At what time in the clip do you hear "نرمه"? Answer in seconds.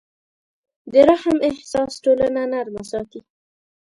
2.51-2.83